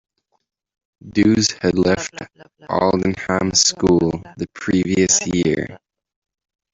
Dewes 1.09 1.51
had 1.61 1.77
left 1.77 2.15
Aldenham 2.67 3.53
School 3.55 4.23
the 4.35 4.47
previous 4.51 5.19
year. 5.27 5.77